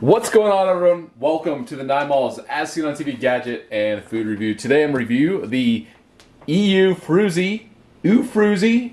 What's 0.00 0.30
going 0.30 0.52
on, 0.52 0.68
everyone? 0.68 1.10
Welcome 1.18 1.64
to 1.64 1.74
the 1.74 1.82
Nine 1.82 2.06
Malls 2.06 2.38
As 2.48 2.72
Seen 2.72 2.84
on 2.84 2.94
TV 2.94 3.18
Gadget 3.18 3.66
and 3.72 4.00
Food 4.04 4.28
Review. 4.28 4.54
Today 4.54 4.84
I'm 4.84 4.94
review 4.94 5.44
the 5.44 5.88
Eufrozy, 6.46 7.66
U 8.04 8.22
Fruzy. 8.22 8.92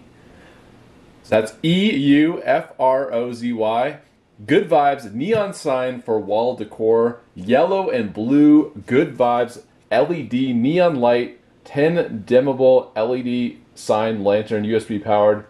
That's 1.30 1.54
E 1.64 1.96
U 1.96 2.42
F 2.42 2.72
R 2.80 3.14
O 3.14 3.34
Z 3.34 3.54
Y. 3.54 4.00
Good 4.48 4.68
Vibes 4.68 5.14
neon 5.14 5.54
sign 5.54 6.02
for 6.02 6.20
wall 6.20 6.56
decor. 6.56 7.20
Yellow 7.36 7.92
and 7.92 8.12
blue 8.12 8.72
Good 8.88 9.16
Vibes 9.16 9.62
LED 9.92 10.34
neon 10.56 10.96
light. 10.96 11.40
10 11.66 12.24
dimmable 12.26 12.90
LED 12.96 13.60
sign 13.76 14.24
lantern 14.24 14.64
USB 14.64 15.04
powered. 15.04 15.46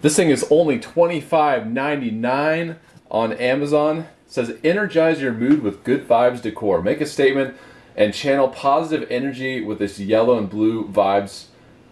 This 0.00 0.16
thing 0.16 0.30
is 0.30 0.46
only 0.50 0.78
$25.99 0.78 2.76
on 3.10 3.32
Amazon. 3.34 4.06
Says 4.30 4.56
energize 4.62 5.20
your 5.20 5.32
mood 5.32 5.60
with 5.60 5.82
good 5.82 6.06
vibes 6.06 6.40
decor. 6.40 6.80
Make 6.80 7.00
a 7.00 7.06
statement 7.06 7.56
and 7.96 8.14
channel 8.14 8.46
positive 8.46 9.10
energy 9.10 9.60
with 9.60 9.80
this 9.80 9.98
yellow 9.98 10.38
and 10.38 10.48
blue 10.48 10.86
vibes, 10.86 11.46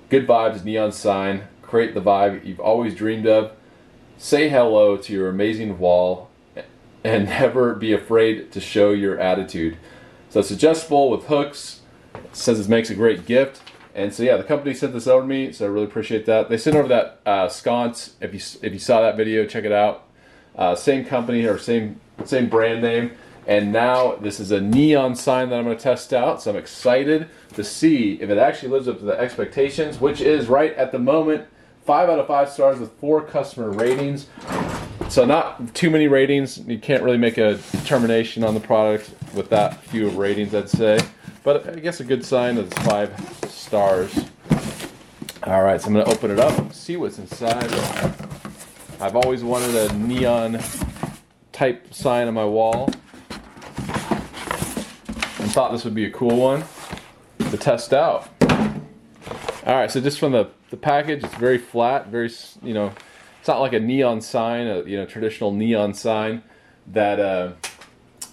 good 0.08 0.24
vibes 0.24 0.64
neon 0.64 0.92
sign. 0.92 1.48
Create 1.62 1.94
the 1.94 2.00
vibe 2.00 2.46
you've 2.46 2.60
always 2.60 2.94
dreamed 2.94 3.26
of. 3.26 3.50
Say 4.18 4.48
hello 4.48 4.96
to 4.96 5.12
your 5.12 5.28
amazing 5.28 5.80
wall 5.80 6.30
and 7.02 7.24
never 7.28 7.74
be 7.74 7.92
afraid 7.92 8.52
to 8.52 8.60
show 8.60 8.92
your 8.92 9.18
attitude. 9.18 9.76
So 10.30 10.38
it's 10.38 10.52
adjustable 10.52 11.10
with 11.10 11.24
hooks. 11.24 11.80
It 12.14 12.36
says 12.36 12.60
it 12.60 12.68
makes 12.68 12.88
a 12.88 12.94
great 12.94 13.26
gift. 13.26 13.62
And 13.96 14.14
so 14.14 14.22
yeah, 14.22 14.36
the 14.36 14.44
company 14.44 14.74
sent 14.74 14.92
this 14.92 15.08
over 15.08 15.22
to 15.22 15.26
me, 15.26 15.50
so 15.50 15.64
I 15.64 15.68
really 15.70 15.86
appreciate 15.86 16.24
that. 16.26 16.48
They 16.48 16.56
sent 16.56 16.76
over 16.76 16.86
that 16.86 17.20
uh, 17.26 17.48
sconce. 17.48 18.14
If 18.20 18.32
you 18.32 18.40
if 18.62 18.72
you 18.72 18.78
saw 18.78 19.00
that 19.00 19.16
video, 19.16 19.44
check 19.44 19.64
it 19.64 19.72
out. 19.72 20.07
Uh, 20.58 20.74
same 20.74 21.04
company 21.04 21.46
or 21.46 21.56
same 21.56 22.00
same 22.24 22.48
brand 22.48 22.82
name. 22.82 23.12
And 23.46 23.72
now 23.72 24.16
this 24.16 24.40
is 24.40 24.50
a 24.50 24.60
neon 24.60 25.14
sign 25.14 25.48
that 25.48 25.58
I'm 25.58 25.64
going 25.64 25.76
to 25.76 25.82
test 25.82 26.12
out. 26.12 26.42
So 26.42 26.50
I'm 26.50 26.56
excited 26.56 27.28
to 27.54 27.64
see 27.64 28.14
if 28.20 28.28
it 28.28 28.36
actually 28.36 28.68
lives 28.68 28.88
up 28.88 28.98
to 28.98 29.06
the 29.06 29.18
expectations, 29.18 29.98
which 29.98 30.20
is 30.20 30.48
right 30.48 30.74
at 30.74 30.92
the 30.92 30.98
moment 30.98 31.46
five 31.88 32.10
out 32.10 32.18
of 32.18 32.26
five 32.26 32.50
stars 32.50 32.78
with 32.78 32.92
four 33.00 33.22
customer 33.22 33.70
ratings. 33.70 34.26
So 35.08 35.24
not 35.24 35.74
too 35.74 35.88
many 35.88 36.06
ratings. 36.06 36.58
You 36.58 36.78
can't 36.78 37.02
really 37.02 37.16
make 37.16 37.38
a 37.38 37.54
determination 37.72 38.44
on 38.44 38.52
the 38.52 38.60
product 38.60 39.10
with 39.34 39.48
that 39.48 39.82
few 39.84 40.10
ratings, 40.10 40.54
I'd 40.54 40.68
say. 40.68 40.98
But 41.42 41.66
I 41.66 41.80
guess 41.80 42.00
a 42.00 42.04
good 42.04 42.26
sign 42.26 42.58
it's 42.58 42.76
five 42.80 43.14
stars. 43.48 44.14
All 45.44 45.62
right, 45.62 45.80
so 45.80 45.86
I'm 45.86 45.94
going 45.94 46.04
to 46.04 46.12
open 46.12 46.30
it 46.30 46.38
up, 46.38 46.74
see 46.74 46.98
what's 46.98 47.18
inside. 47.18 47.70
I've 49.00 49.14
always 49.14 49.44
wanted 49.44 49.76
a 49.76 49.92
neon 49.94 50.58
type 51.52 51.94
sign 51.94 52.26
on 52.26 52.34
my 52.34 52.44
wall 52.44 52.90
and 55.38 55.52
thought 55.52 55.70
this 55.70 55.84
would 55.84 55.94
be 55.94 56.06
a 56.06 56.10
cool 56.10 56.36
one 56.36 56.64
to 57.50 57.56
test 57.56 57.92
out. 57.92 58.28
All 59.64 59.76
right, 59.76 59.88
so 59.88 60.00
just 60.00 60.18
from 60.18 60.32
the, 60.32 60.50
the 60.70 60.76
package, 60.76 61.22
it's 61.22 61.34
very 61.34 61.58
flat, 61.58 62.08
very, 62.08 62.30
you 62.62 62.74
know, 62.74 62.92
it's 63.38 63.46
not 63.46 63.60
like 63.60 63.72
a 63.72 63.80
neon 63.80 64.20
sign, 64.20 64.66
a 64.66 64.82
you 64.82 64.96
know 64.96 65.06
traditional 65.06 65.52
neon 65.52 65.94
sign 65.94 66.42
that 66.88 67.20
uh, 67.20 67.52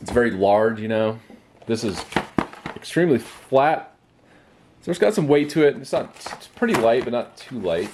it's 0.01 0.11
very 0.11 0.31
large. 0.31 0.81
You 0.81 0.87
know, 0.87 1.19
this 1.67 1.83
is 1.83 2.03
extremely 2.75 3.19
flat. 3.19 3.95
So 4.81 4.89
it's 4.91 4.99
got 4.99 5.13
some 5.13 5.27
weight 5.27 5.49
to 5.51 5.65
it. 5.65 5.77
It's 5.77 5.91
not 5.91 6.15
it's 6.33 6.47
pretty 6.47 6.73
light, 6.75 7.03
but 7.03 7.13
not 7.13 7.37
too 7.37 7.59
light. 7.59 7.89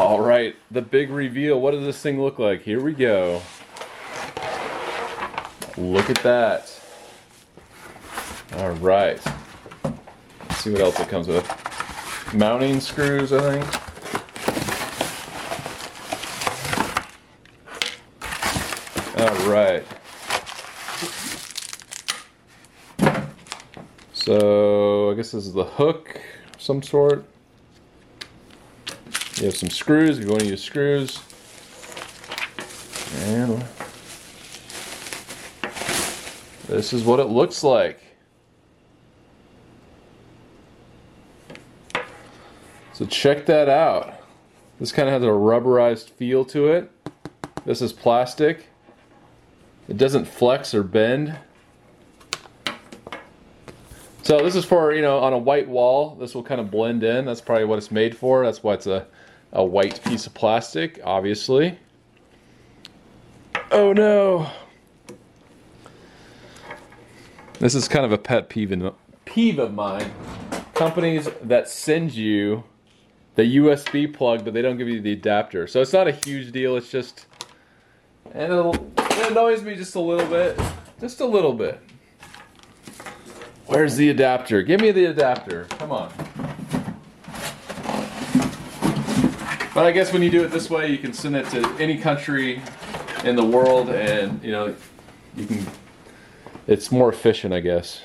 All 0.00 0.18
right, 0.18 0.56
the 0.70 0.80
big 0.80 1.10
reveal. 1.10 1.60
What 1.60 1.72
does 1.72 1.84
this 1.84 2.00
thing 2.00 2.22
look 2.22 2.38
like? 2.38 2.62
Here 2.62 2.80
we 2.82 2.94
go. 2.94 3.42
Look 5.76 6.08
at 6.08 6.16
that. 6.22 6.72
All 8.54 8.70
right. 8.76 9.20
Let's 9.84 10.56
see 10.56 10.70
what 10.72 10.80
else 10.80 10.98
it 10.98 11.08
comes 11.08 11.28
with. 11.28 11.46
Mounting 12.32 12.80
screws, 12.80 13.30
I 13.34 13.60
think. 13.60 13.66
All 19.18 19.50
right. 19.52 19.84
So 24.14 25.10
I 25.10 25.14
guess 25.14 25.32
this 25.32 25.44
is 25.46 25.52
the 25.52 25.64
hook 25.64 26.18
some 26.56 26.82
sort. 26.82 27.29
You 29.40 29.46
have 29.46 29.56
some 29.56 29.70
screws 29.70 30.18
if 30.18 30.24
you 30.24 30.30
want 30.30 30.42
to 30.42 30.48
use 30.48 30.62
screws. 30.62 31.18
And 33.22 33.64
this 36.68 36.92
is 36.92 37.04
what 37.04 37.20
it 37.20 37.24
looks 37.24 37.64
like. 37.64 38.02
So 42.92 43.06
check 43.06 43.46
that 43.46 43.70
out. 43.70 44.12
This 44.78 44.92
kind 44.92 45.08
of 45.08 45.14
has 45.14 45.22
a 45.22 45.32
rubberized 45.32 46.10
feel 46.10 46.44
to 46.44 46.68
it. 46.68 46.90
This 47.64 47.80
is 47.80 47.94
plastic. 47.94 48.66
It 49.88 49.96
doesn't 49.96 50.26
flex 50.26 50.74
or 50.74 50.82
bend. 50.82 51.34
So 54.22 54.44
this 54.44 54.54
is 54.54 54.66
for, 54.66 54.92
you 54.92 55.00
know, 55.00 55.18
on 55.18 55.32
a 55.32 55.38
white 55.38 55.66
wall, 55.66 56.14
this 56.16 56.34
will 56.34 56.42
kind 56.42 56.60
of 56.60 56.70
blend 56.70 57.02
in. 57.02 57.24
That's 57.24 57.40
probably 57.40 57.64
what 57.64 57.78
it's 57.78 57.90
made 57.90 58.14
for. 58.14 58.44
That's 58.44 58.62
why 58.62 58.74
it's 58.74 58.86
a, 58.86 59.06
a 59.52 59.64
white 59.64 60.02
piece 60.04 60.26
of 60.26 60.34
plastic, 60.34 61.00
obviously. 61.04 61.78
Oh 63.70 63.92
no. 63.92 64.50
This 67.58 67.74
is 67.74 67.88
kind 67.88 68.04
of 68.04 68.12
a 68.12 68.18
pet 68.18 68.48
peeve, 68.48 68.72
in, 68.72 68.90
peeve 69.24 69.58
of 69.58 69.74
mine. 69.74 70.10
Companies 70.74 71.28
that 71.42 71.68
send 71.68 72.12
you 72.12 72.64
the 73.34 73.56
USB 73.58 74.12
plug, 74.12 74.44
but 74.44 74.54
they 74.54 74.62
don't 74.62 74.78
give 74.78 74.88
you 74.88 75.00
the 75.00 75.12
adapter. 75.12 75.66
So 75.66 75.80
it's 75.80 75.92
not 75.92 76.08
a 76.08 76.12
huge 76.12 76.52
deal. 76.52 76.76
It's 76.76 76.90
just, 76.90 77.26
and 78.32 78.52
it 78.52 79.30
annoys 79.30 79.62
me 79.62 79.74
just 79.74 79.94
a 79.94 80.00
little 80.00 80.26
bit, 80.26 80.58
just 81.00 81.20
a 81.20 81.26
little 81.26 81.52
bit. 81.52 81.80
Where's 83.66 83.94
the 83.96 84.08
adapter? 84.08 84.62
Give 84.62 84.80
me 84.80 84.90
the 84.90 85.06
adapter. 85.06 85.66
Come 85.70 85.92
on. 85.92 86.12
But 89.80 89.86
I 89.86 89.92
guess 89.92 90.12
when 90.12 90.22
you 90.22 90.28
do 90.28 90.44
it 90.44 90.48
this 90.48 90.68
way, 90.68 90.88
you 90.90 90.98
can 90.98 91.14
send 91.14 91.34
it 91.34 91.46
to 91.52 91.66
any 91.78 91.96
country 91.96 92.60
in 93.24 93.34
the 93.34 93.42
world, 93.42 93.88
and 93.88 94.38
you 94.44 94.52
know, 94.52 94.74
you 95.34 95.46
can. 95.46 95.66
It's 96.66 96.92
more 96.92 97.08
efficient, 97.08 97.54
I 97.54 97.60
guess. 97.60 98.02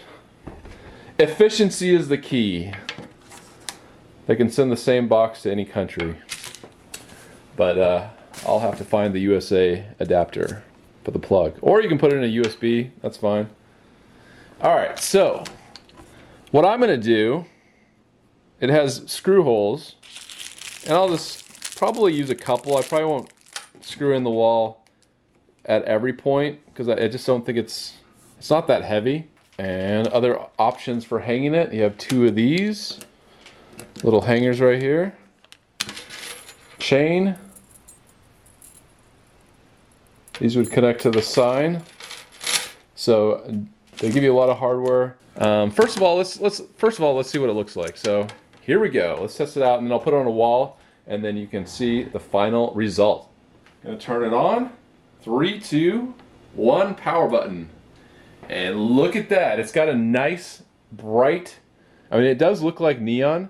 Efficiency 1.20 1.94
is 1.94 2.08
the 2.08 2.18
key. 2.18 2.72
They 4.26 4.38
can 4.38 4.50
send 4.50 4.72
the 4.72 4.78
same 4.78 5.10
box 5.10 5.42
to 5.42 5.52
any 5.52 5.66
country. 5.66 6.16
But 7.58 7.78
uh, 7.78 8.08
I'll 8.48 8.62
have 8.62 8.78
to 8.78 8.86
find 8.86 9.14
the 9.14 9.20
USA 9.20 9.86
adapter 10.00 10.64
for 11.04 11.12
the 11.12 11.20
plug. 11.20 11.58
Or 11.62 11.82
you 11.82 11.90
can 11.90 11.98
put 11.98 12.14
it 12.14 12.16
in 12.16 12.24
a 12.24 12.48
USB, 12.48 12.92
that's 13.02 13.18
fine. 13.18 13.50
Alright, 14.64 14.98
so 14.98 15.44
what 16.52 16.64
I'm 16.64 16.80
going 16.80 16.98
to 16.98 17.06
do, 17.06 17.44
it 18.62 18.70
has 18.70 19.04
screw 19.12 19.44
holes, 19.44 19.96
and 20.86 20.94
I'll 20.94 21.10
just 21.10 21.45
probably 21.76 22.14
use 22.14 22.30
a 22.30 22.36
couple. 22.36 22.78
I 22.78 22.82
probably 22.82 23.08
won't 23.08 23.30
screw 23.82 24.14
in 24.14 24.24
the 24.24 24.30
wall 24.30 24.86
at 25.66 25.84
every 25.84 26.14
point 26.14 26.60
because 26.68 26.90
I, 26.90 27.04
I 27.04 27.08
just 27.08 27.26
don't 27.26 27.46
think 27.46 27.58
it's 27.58 27.98
it's 28.38 28.50
not 28.50 28.68
that 28.68 28.84
heavy. 28.84 29.28
And 29.58 30.08
other 30.10 30.40
options 30.60 31.06
for 31.06 31.22
hanging 31.22 31.54
it, 31.54 31.74
you 31.74 31.84
have 31.84 31.98
two 31.98 32.26
of 32.26 32.36
these 32.36 33.00
little 34.04 34.22
hangers 34.22 34.60
right 34.60 34.82
here. 34.82 35.16
Chain. 36.78 37.38
These 40.40 40.58
would 40.58 40.70
connect 40.70 41.02
to 41.04 41.12
the 41.12 41.22
sign. 41.22 41.82
So 42.96 43.66
they 43.98 44.12
give 44.12 44.24
you 44.24 44.34
a 44.34 44.38
lot 44.38 44.50
of 44.50 44.58
hardware. 44.58 45.16
Um, 45.38 45.72
first 45.72 45.96
of 45.96 46.04
all, 46.04 46.18
let's 46.18 46.40
let's 46.40 46.62
first 46.78 46.98
of 46.98 47.06
all 47.06 47.16
let's 47.16 47.30
see 47.30 47.40
what 47.40 47.50
it 47.50 47.54
looks 47.54 47.76
like. 47.76 47.96
So 47.96 48.28
here 48.62 48.80
we 48.80 48.90
go. 48.90 49.18
Let's 49.22 49.38
test 49.38 49.58
it 49.58 49.64
out, 49.64 49.80
and 49.80 49.88
then 49.88 49.94
I'll 49.94 50.00
put 50.00 50.14
it 50.14 50.18
on 50.18 50.26
a 50.26 50.32
wall, 50.32 50.80
and 51.08 51.24
then 51.24 51.38
you 51.38 51.48
can 51.48 51.66
see 51.66 52.04
the 52.04 52.20
final 52.20 52.74
result. 52.74 53.30
Gonna 53.84 53.98
turn 53.98 54.24
it 54.24 54.34
on. 54.34 54.72
Three, 55.22 55.60
two, 55.60 56.14
one. 56.54 56.96
Power 56.96 57.28
button. 57.28 57.70
And 58.50 58.80
look 58.80 59.16
at 59.16 59.30
that. 59.30 59.60
It's 59.60 59.72
got 59.72 59.90
a 59.90 59.96
nice, 59.96 60.64
bright. 60.92 61.60
I 62.12 62.18
mean, 62.18 62.28
it 62.28 62.38
does 62.38 62.62
look 62.62 62.80
like 62.80 63.00
neon, 63.00 63.50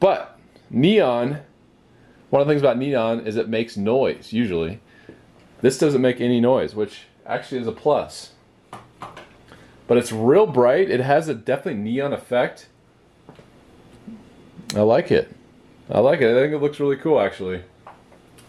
but 0.00 0.38
neon, 0.70 1.40
one 2.30 2.42
of 2.42 2.48
the 2.48 2.52
things 2.52 2.62
about 2.62 2.76
neon 2.76 3.26
is 3.26 3.36
it 3.36 3.48
makes 3.48 3.76
noise, 3.76 4.32
usually. 4.32 4.80
This 5.60 5.78
doesn't 5.78 6.00
make 6.00 6.20
any 6.20 6.40
noise, 6.40 6.74
which 6.74 7.04
actually 7.26 7.60
is 7.60 7.66
a 7.66 7.72
plus. 7.72 8.32
But 9.86 9.96
it's 9.96 10.12
real 10.12 10.46
bright. 10.46 10.90
It 10.90 11.00
has 11.00 11.28
a 11.28 11.34
definitely 11.34 11.80
neon 11.82 12.12
effect. 12.12 12.68
I 14.74 14.80
like 14.80 15.10
it. 15.10 15.34
I 15.90 16.00
like 16.00 16.20
it. 16.20 16.30
I 16.30 16.40
think 16.40 16.52
it 16.52 16.58
looks 16.58 16.80
really 16.80 16.96
cool, 16.96 17.20
actually. 17.20 17.62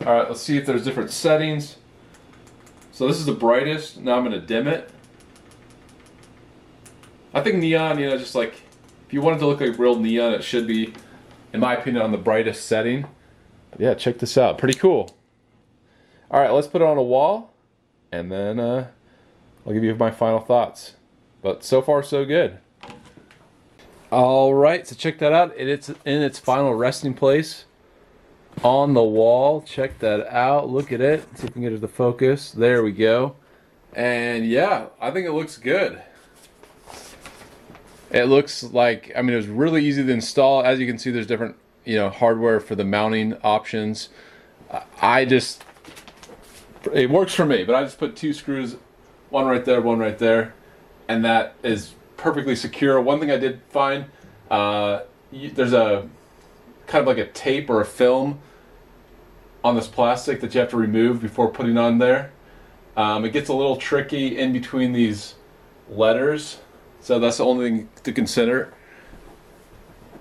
All 0.05 0.13
right, 0.13 0.27
let's 0.27 0.41
see 0.41 0.57
if 0.57 0.65
there's 0.65 0.83
different 0.83 1.11
settings. 1.11 1.77
So 2.91 3.07
this 3.07 3.17
is 3.17 3.25
the 3.25 3.33
brightest. 3.33 3.99
Now 3.99 4.17
I'm 4.17 4.23
gonna 4.23 4.41
dim 4.41 4.67
it. 4.67 4.89
I 7.33 7.41
think 7.41 7.57
neon, 7.57 7.99
you 7.99 8.09
know, 8.09 8.17
just 8.17 8.35
like 8.35 8.61
if 9.07 9.13
you 9.13 9.21
wanted 9.21 9.39
to 9.39 9.47
look 9.47 9.61
like 9.61 9.77
real 9.79 9.97
neon, 9.97 10.33
it 10.33 10.43
should 10.43 10.67
be, 10.67 10.93
in 11.53 11.59
my 11.59 11.75
opinion, 11.75 12.03
on 12.03 12.11
the 12.11 12.17
brightest 12.17 12.65
setting. 12.65 13.07
But 13.71 13.79
yeah, 13.79 13.93
check 13.93 14.19
this 14.19 14.37
out. 14.37 14.57
Pretty 14.57 14.77
cool. 14.77 15.15
All 16.31 16.39
right, 16.39 16.51
let's 16.51 16.67
put 16.67 16.81
it 16.81 16.85
on 16.85 16.97
a 16.97 17.03
wall, 17.03 17.53
and 18.11 18.31
then 18.31 18.59
uh, 18.59 18.87
I'll 19.65 19.73
give 19.73 19.83
you 19.83 19.95
my 19.95 20.11
final 20.11 20.39
thoughts. 20.39 20.93
But 21.41 21.63
so 21.63 21.81
far, 21.81 22.03
so 22.03 22.25
good. 22.25 22.59
All 24.11 24.55
right, 24.55 24.87
so 24.87 24.95
check 24.95 25.19
that 25.19 25.33
out. 25.33 25.53
It's 25.55 25.89
in 25.89 26.21
its 26.23 26.39
final 26.39 26.73
resting 26.73 27.13
place 27.13 27.65
on 28.63 28.95
the 28.95 29.03
wall. 29.03 29.61
Check 29.61 29.99
that 29.99 30.27
out. 30.27 30.67
Look 30.67 30.91
at 30.91 30.99
it. 30.99 31.21
See 31.37 31.43
if 31.45 31.49
we 31.49 31.49
can 31.49 31.61
get 31.61 31.73
it 31.73 31.81
to 31.81 31.87
focus. 31.87 32.51
There 32.51 32.81
we 32.81 32.91
go. 32.91 33.35
And 33.93 34.47
yeah, 34.47 34.87
I 34.99 35.11
think 35.11 35.27
it 35.27 35.31
looks 35.31 35.57
good. 35.57 36.01
It 38.09 38.23
looks 38.23 38.63
like 38.63 39.11
I 39.15 39.21
mean 39.21 39.33
it 39.33 39.37
was 39.37 39.47
really 39.47 39.85
easy 39.85 40.03
to 40.03 40.11
install. 40.11 40.63
As 40.63 40.79
you 40.79 40.87
can 40.87 40.97
see, 40.97 41.11
there's 41.11 41.27
different 41.27 41.55
you 41.85 41.95
know 41.95 42.09
hardware 42.09 42.59
for 42.59 42.73
the 42.73 42.83
mounting 42.83 43.37
options. 43.43 44.09
I 45.01 45.25
just 45.25 45.63
it 46.91 47.11
works 47.11 47.35
for 47.35 47.45
me, 47.45 47.63
but 47.63 47.75
I 47.75 47.83
just 47.83 47.99
put 47.99 48.15
two 48.15 48.33
screws, 48.33 48.77
one 49.29 49.45
right 49.45 49.63
there, 49.63 49.81
one 49.81 49.99
right 49.99 50.17
there, 50.17 50.55
and 51.07 51.23
that 51.25 51.53
is 51.61 51.93
perfectly 52.19 52.55
secure. 52.55 52.99
One 53.01 53.19
thing 53.19 53.31
I 53.31 53.37
did 53.37 53.61
find, 53.69 54.05
uh, 54.51 55.01
there's 55.31 55.73
a 55.73 56.07
kind 56.85 57.01
of 57.01 57.07
like 57.07 57.17
a 57.17 57.27
tape 57.27 57.69
or 57.69 57.81
a 57.81 57.85
film 57.85 58.39
on 59.63 59.75
this 59.75 59.87
plastic 59.87 60.41
that 60.41 60.53
you 60.53 60.59
have 60.59 60.69
to 60.69 60.77
remove 60.77 61.21
before 61.21 61.49
putting 61.49 61.77
on 61.77 61.97
there. 61.97 62.31
Um, 62.97 63.23
it 63.23 63.31
gets 63.31 63.49
a 63.49 63.53
little 63.53 63.77
tricky 63.77 64.37
in 64.37 64.51
between 64.51 64.91
these 64.91 65.35
letters, 65.89 66.59
so 66.99 67.19
that's 67.19 67.37
the 67.37 67.45
only 67.45 67.69
thing 67.69 67.89
to 68.03 68.11
consider. 68.11 68.73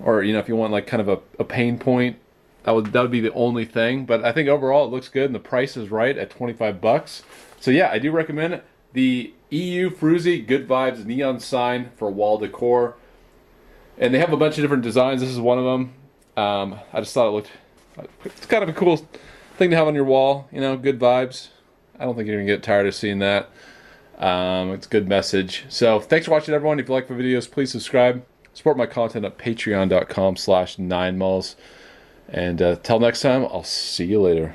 Or 0.00 0.23
you 0.23 0.33
know, 0.33 0.39
if 0.39 0.49
you 0.49 0.55
want 0.55 0.73
like 0.73 0.87
kind 0.87 1.00
of 1.00 1.09
a, 1.09 1.21
a 1.41 1.45
pain 1.45 1.79
point, 1.79 2.19
that 2.62 2.73
would 2.73 2.93
that 2.93 3.03
would 3.03 3.11
be 3.11 3.21
the 3.21 3.33
only 3.33 3.65
thing. 3.65 4.06
But 4.06 4.25
I 4.25 4.31
think 4.31 4.49
overall 4.49 4.87
it 4.87 4.91
looks 4.91 5.09
good 5.09 5.27
and 5.27 5.35
the 5.35 5.41
price 5.41 5.77
is 5.77 5.91
right 5.91 6.17
at 6.17 6.31
25 6.31 6.81
bucks. 6.81 7.23
So 7.59 7.73
yeah, 7.73 7.91
I 7.91 7.99
do 7.99 8.12
recommend 8.12 8.55
it. 8.55 8.65
The 8.93 9.33
Eufrozy 9.50 10.47
Good 10.47 10.69
Vibes 10.69 11.05
neon 11.05 11.41
sign 11.41 11.91
for 11.97 12.11
wall 12.11 12.39
decor. 12.39 12.97
And 13.97 14.15
they 14.15 14.19
have 14.19 14.33
a 14.33 14.37
bunch 14.37 14.59
of 14.59 14.62
different 14.62 14.83
designs. 14.83 15.21
This 15.21 15.31
is 15.31 15.41
one 15.41 15.59
of 15.59 15.65
them. 15.65 15.95
Um, 16.37 16.79
I 16.93 17.00
just 17.00 17.15
thought 17.15 17.29
it 17.29 17.33
looked 17.33 17.50
it's 18.25 18.47
kind 18.47 18.62
of 18.62 18.69
a 18.69 18.73
cool 18.73 18.97
thing 19.56 19.71
to 19.71 19.77
have 19.77 19.89
on 19.89 19.95
your 19.95 20.05
wall. 20.05 20.49
You 20.53 20.61
know, 20.61 20.77
good 20.77 20.99
vibes. 20.99 21.49
I 21.99 22.05
don't 22.05 22.15
think 22.15 22.29
you're 22.29 22.37
gonna 22.37 22.47
get 22.47 22.62
tired 22.62 22.87
of 22.87 22.95
seeing 22.95 23.19
that. 23.19 23.50
Um, 24.19 24.73
it's 24.73 24.87
a 24.87 24.91
good 24.91 25.09
message. 25.09 25.65
So 25.69 26.00
thanks 26.00 26.27
for 26.27 26.33
watching, 26.33 26.55
everyone. 26.55 26.81
If 26.81 26.89
you 26.89 26.95
like 26.95 27.09
my 27.09 27.17
videos, 27.17 27.50
please 27.50 27.71
subscribe. 27.71 28.25
Support 28.53 28.77
my 28.77 28.87
content 28.87 29.25
at 29.25 29.39
patreon.com 29.39 30.37
slash 30.37 30.79
nine 30.79 31.19
malls. 31.19 31.56
And 32.29 32.61
uh, 32.61 32.77
till 32.83 32.99
next 32.99 33.21
time, 33.21 33.45
I'll 33.45 33.65
see 33.65 34.05
you 34.05 34.21
later. 34.21 34.55